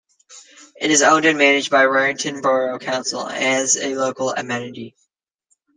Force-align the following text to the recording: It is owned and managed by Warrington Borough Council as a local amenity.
It 0.77 0.89
is 0.89 1.03
owned 1.03 1.25
and 1.25 1.37
managed 1.37 1.69
by 1.69 1.85
Warrington 1.85 2.41
Borough 2.41 2.79
Council 2.79 3.27
as 3.29 3.77
a 3.77 3.93
local 3.93 4.31
amenity. 4.33 4.95